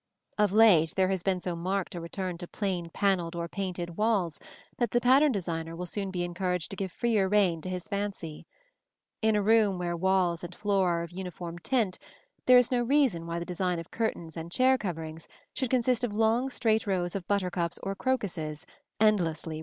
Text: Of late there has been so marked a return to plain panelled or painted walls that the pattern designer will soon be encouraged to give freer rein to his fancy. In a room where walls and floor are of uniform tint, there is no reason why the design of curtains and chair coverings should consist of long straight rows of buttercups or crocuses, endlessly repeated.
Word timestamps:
Of 0.39 0.51
late 0.51 0.95
there 0.95 1.09
has 1.09 1.21
been 1.21 1.39
so 1.41 1.55
marked 1.55 1.93
a 1.93 2.01
return 2.01 2.39
to 2.39 2.47
plain 2.47 2.89
panelled 2.89 3.35
or 3.35 3.47
painted 3.47 3.97
walls 3.97 4.39
that 4.79 4.89
the 4.89 4.99
pattern 4.99 5.31
designer 5.31 5.75
will 5.75 5.85
soon 5.85 6.09
be 6.09 6.23
encouraged 6.23 6.71
to 6.71 6.75
give 6.75 6.91
freer 6.91 7.27
rein 7.29 7.61
to 7.61 7.69
his 7.69 7.87
fancy. 7.87 8.47
In 9.21 9.35
a 9.35 9.43
room 9.43 9.77
where 9.77 9.95
walls 9.95 10.43
and 10.43 10.55
floor 10.55 10.89
are 10.89 11.03
of 11.03 11.11
uniform 11.11 11.59
tint, 11.59 11.99
there 12.47 12.57
is 12.57 12.71
no 12.71 12.81
reason 12.81 13.27
why 13.27 13.37
the 13.37 13.45
design 13.45 13.77
of 13.77 13.91
curtains 13.91 14.35
and 14.35 14.51
chair 14.51 14.75
coverings 14.75 15.27
should 15.53 15.69
consist 15.69 16.03
of 16.03 16.15
long 16.15 16.49
straight 16.49 16.87
rows 16.87 17.13
of 17.15 17.27
buttercups 17.27 17.77
or 17.83 17.93
crocuses, 17.93 18.65
endlessly 18.99 19.57
repeated. 19.57 19.59